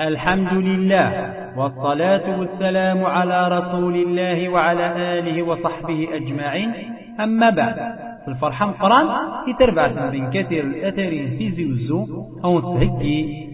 الحمد 0.00 0.52
لله 0.52 1.08
والصلاة 1.56 2.38
والسلام 2.38 3.04
على 3.04 3.48
رسول 3.48 3.94
الله 3.94 4.48
وعلى 4.48 4.86
آله 5.18 5.42
وصحبه 5.42 6.08
أجمعين. 6.12 6.72
أما 7.20 7.50
بعد 7.50 7.76
الفرحة 8.28 8.66
مقران 8.66 9.06
يتربع 9.48 9.88
من 10.12 10.30
كثير 10.30 10.64
الأثرين 10.64 11.38
في 11.38 11.50
زيوزو 11.50 12.06
أو 12.44 12.60
تهكي 12.60 13.48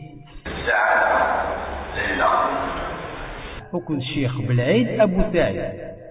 وكل 3.73 3.97
الشيخ 3.97 4.41
بالعيد 4.41 5.01
أبو 5.01 5.23
سعيد. 5.33 5.63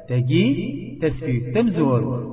تجي 0.10 0.48
تسفيق 1.02 1.54
تمزور. 1.54 2.32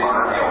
part 0.00 0.38
of 0.38 0.47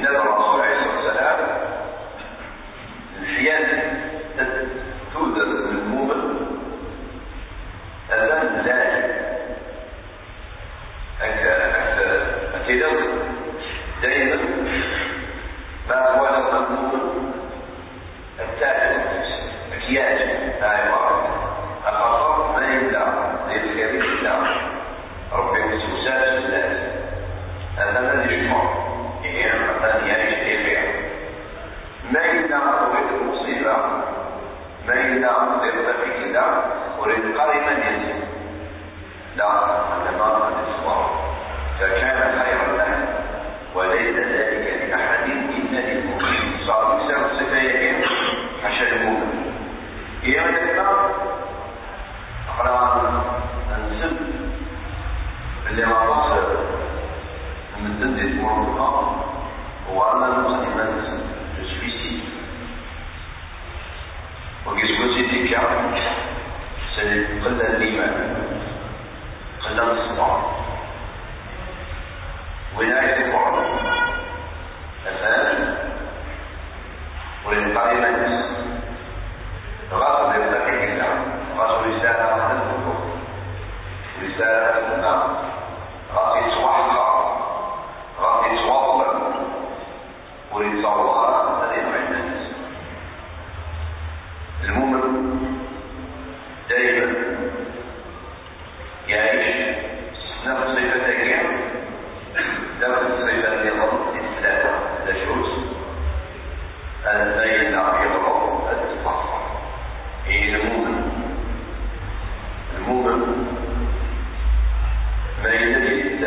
never 0.00 0.27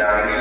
the 0.01 0.40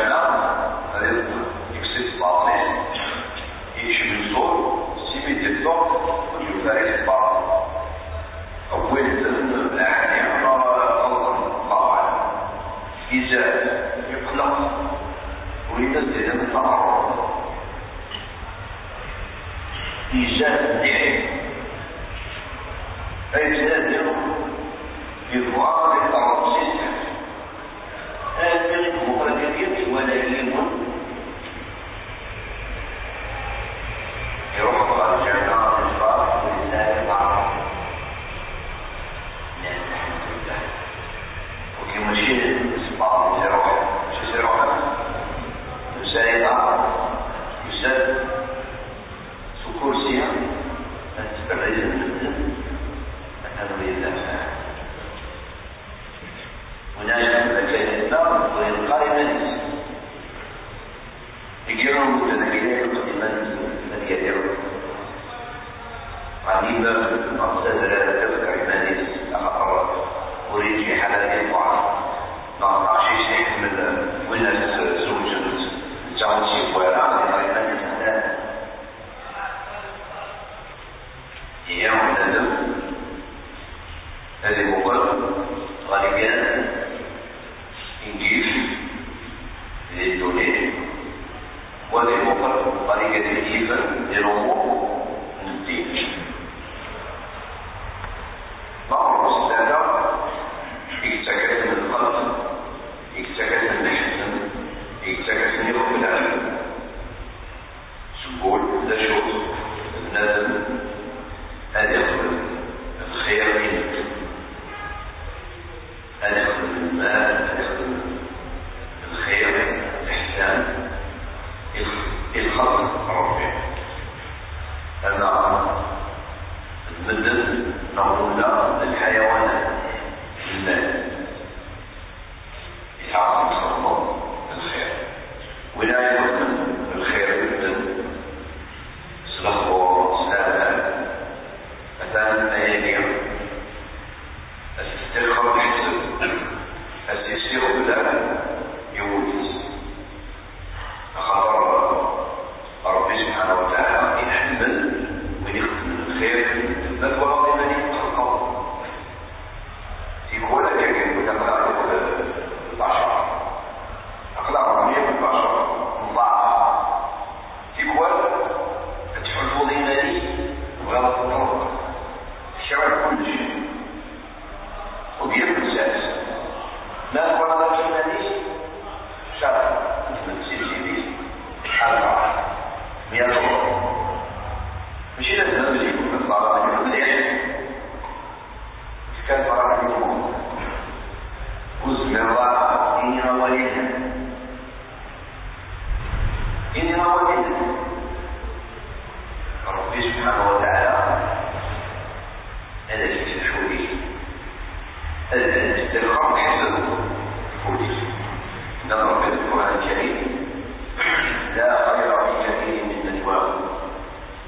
بجد 20.25 21.23
أي 23.35 23.49
بجد 23.49 23.90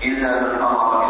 إلا 0.03 0.41
من 0.41 0.62
أمر 0.62 1.02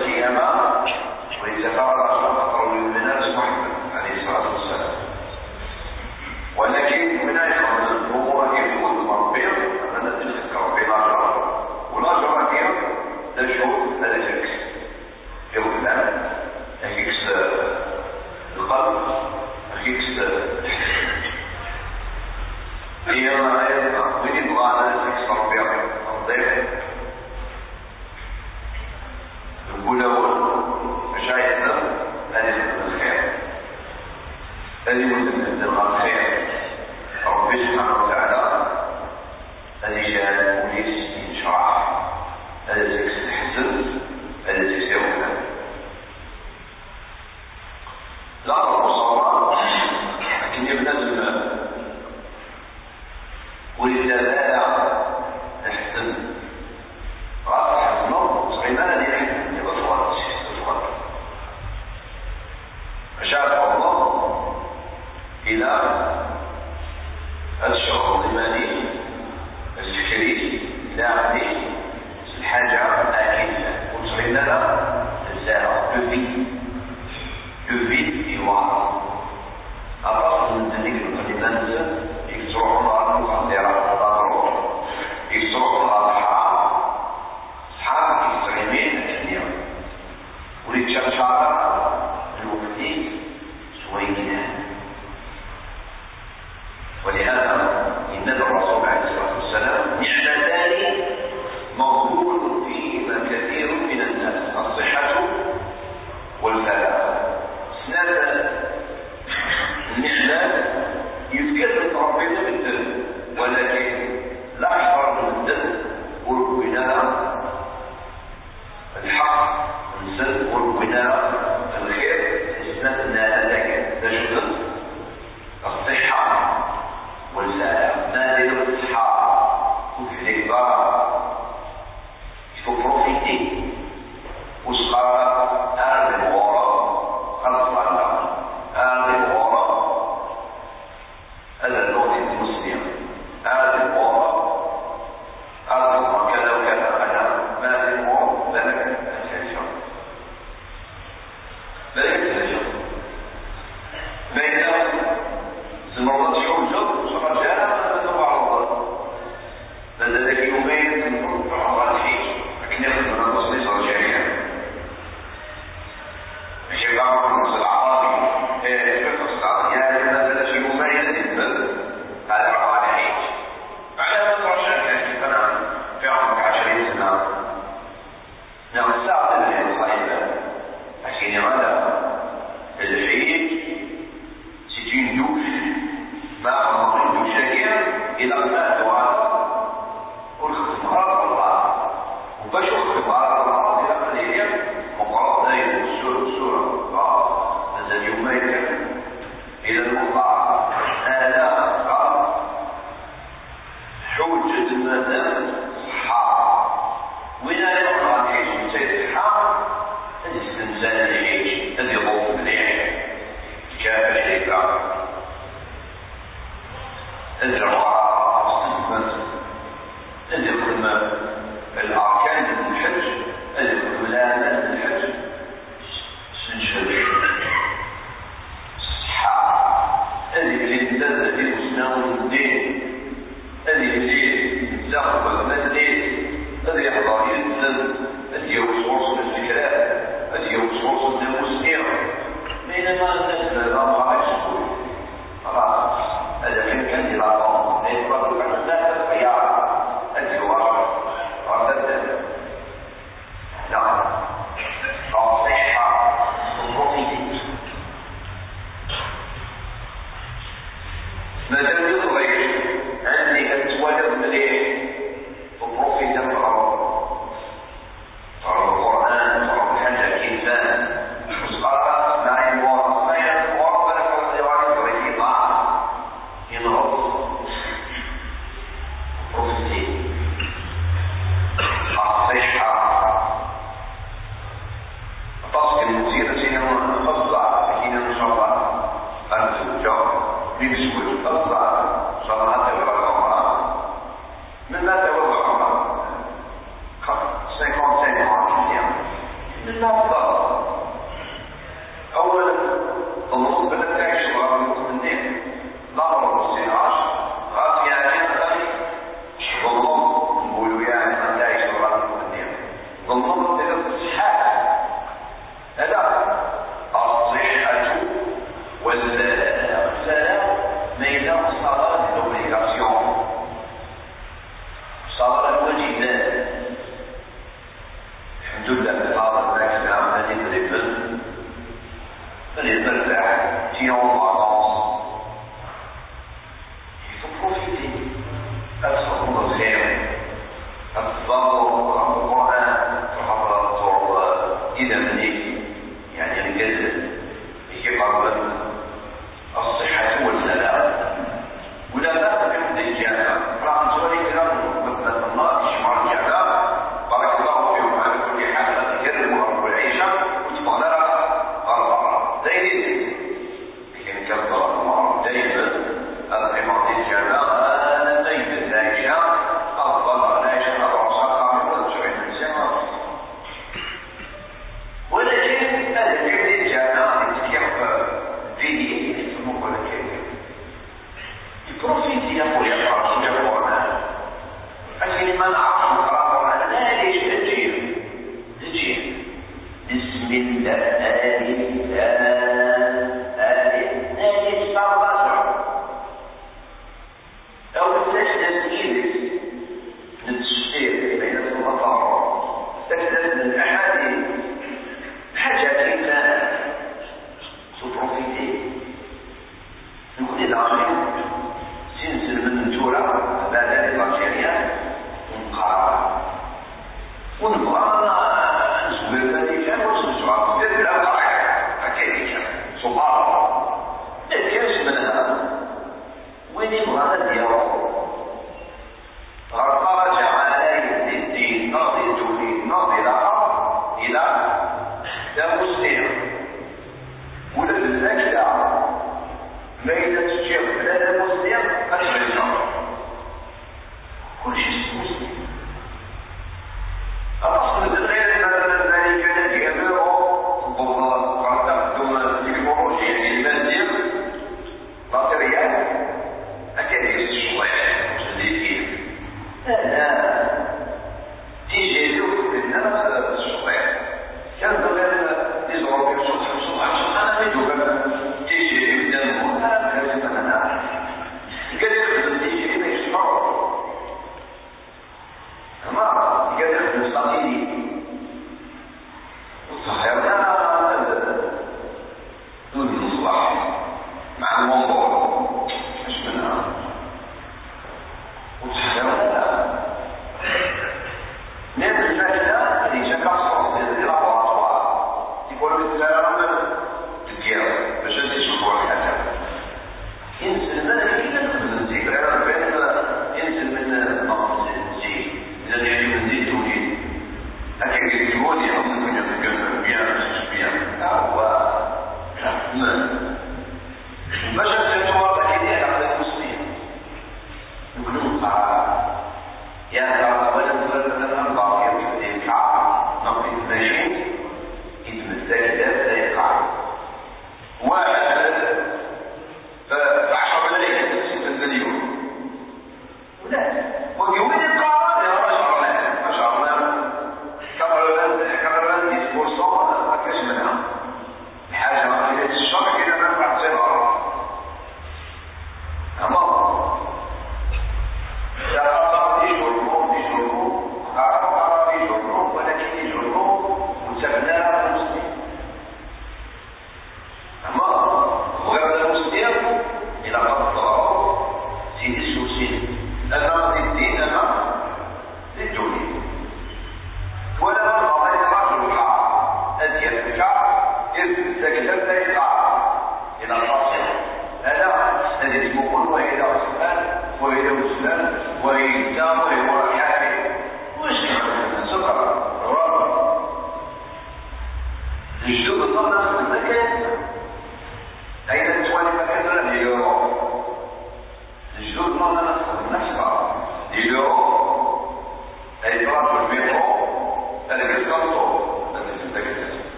يوم 0.00 0.08
القيامة 0.08 0.84
ويتفرج 1.42 2.09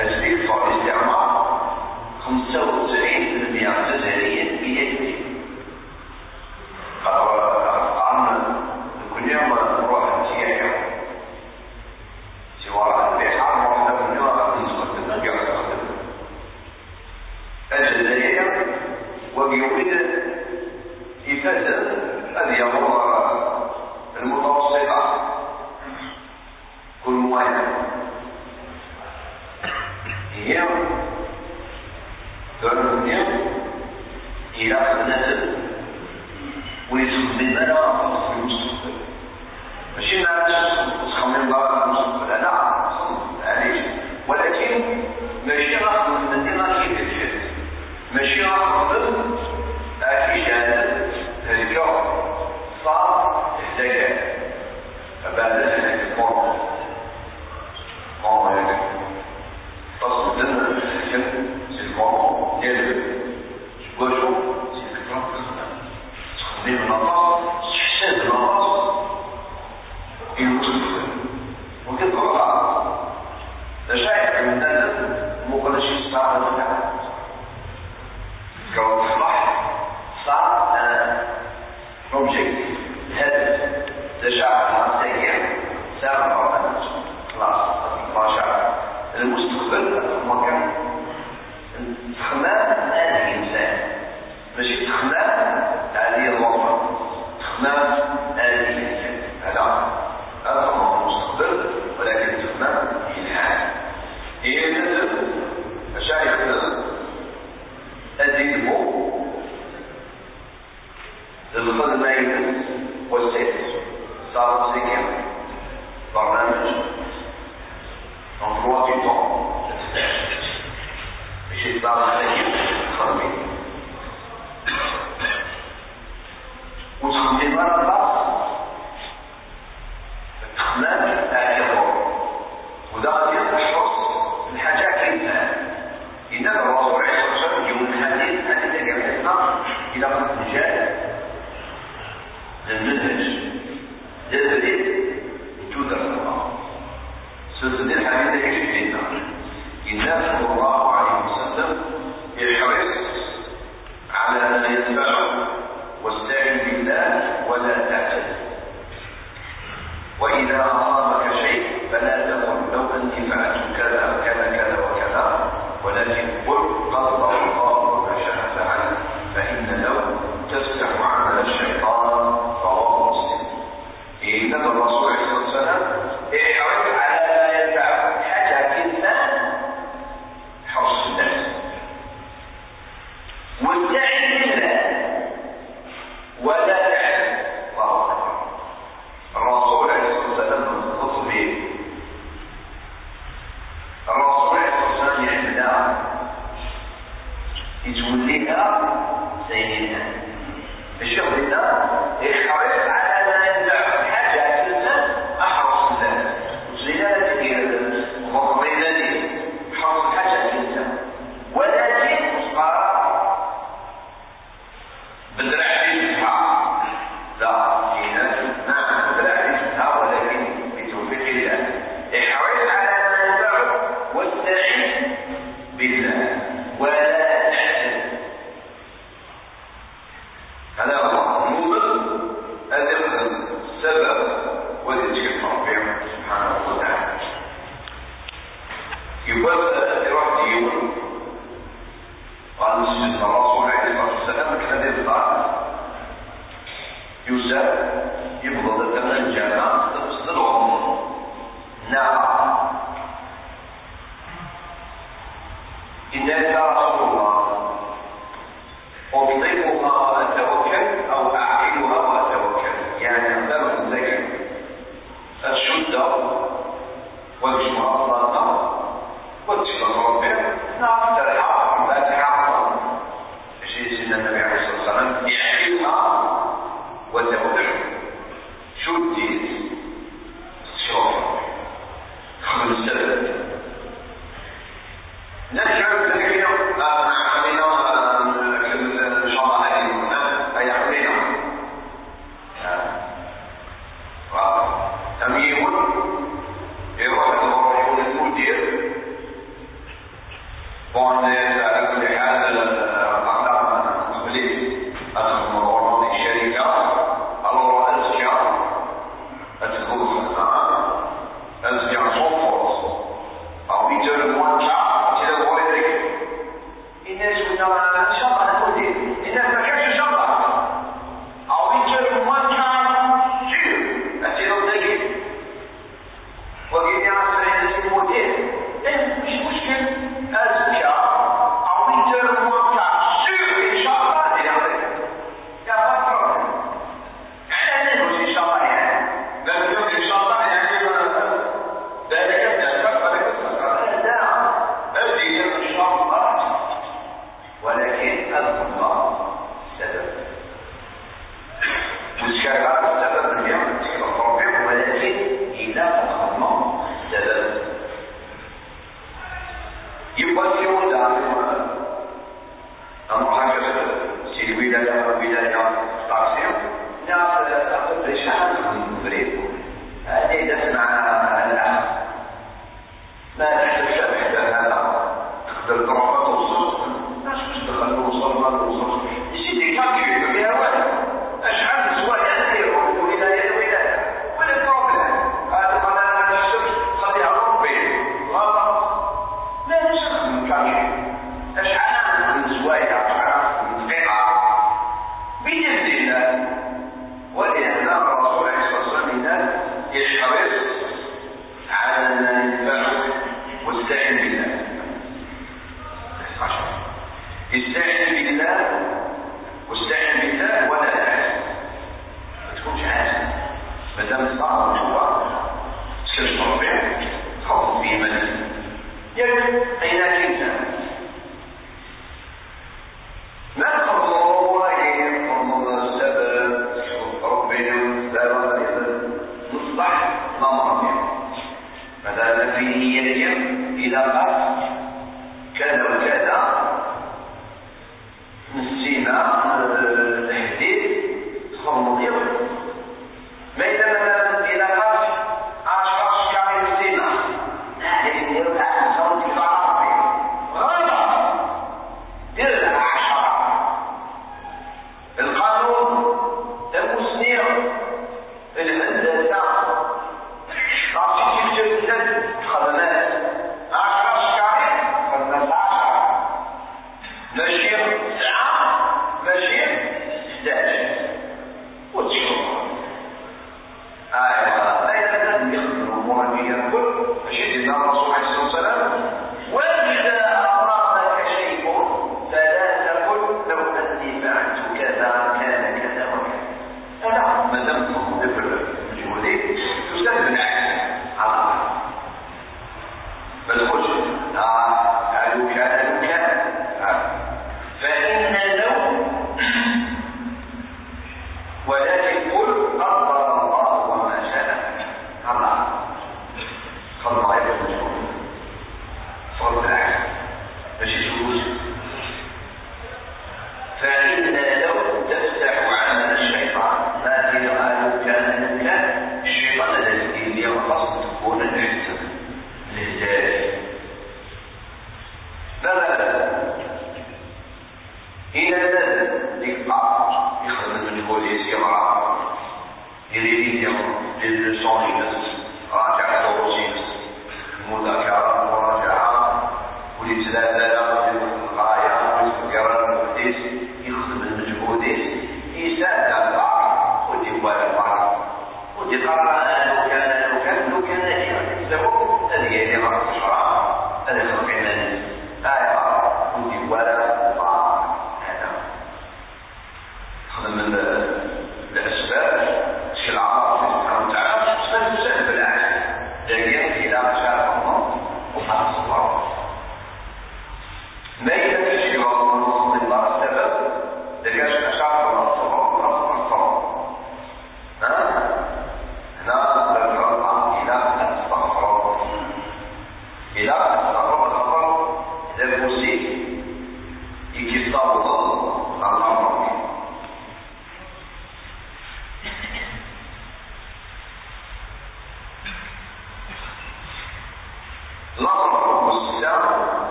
السلطة 0.00 0.54
والاستعمار 0.54 1.60
95 2.24 2.79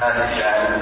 Tá 0.00 0.06
aniversário 0.06 0.79